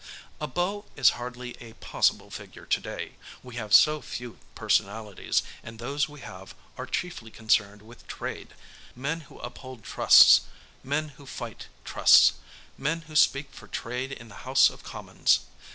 A 0.39 0.47
Beau 0.47 0.85
is 0.95 1.11
hardly 1.21 1.55
a 1.61 1.73
possible 1.73 2.31
figure 2.31 2.65
to 2.65 2.79
day; 2.79 3.11
we 3.43 3.53
have 3.57 3.71
so 3.71 4.01
few 4.01 4.39
personalities, 4.55 5.43
and 5.61 5.77
those 5.77 6.09
we 6.09 6.21
have 6.21 6.55
are 6.75 6.87
chiefly 6.87 7.29
concerned 7.29 7.83
with 7.83 8.07
trade 8.07 8.55
men 8.95 9.19
who 9.29 9.37
uphold 9.41 9.83
trusts, 9.83 10.41
men 10.83 11.09
who 11.19 11.27
fight 11.27 11.67
trusts, 11.85 12.33
men 12.79 13.01
who 13.01 13.15
speak 13.15 13.53
for 13.53 13.67
trade 13.67 14.11
in 14.11 14.27
the 14.27 14.41
House 14.43 14.71
of 14.71 14.81
Commons. 14.81 15.41